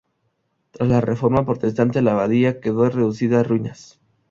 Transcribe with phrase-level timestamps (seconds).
[0.71, 3.99] Tras la Reforma Protestante, la abadía quedó reducida a ruinas.